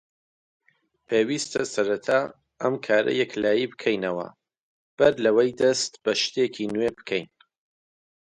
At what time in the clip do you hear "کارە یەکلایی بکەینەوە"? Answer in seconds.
2.85-4.27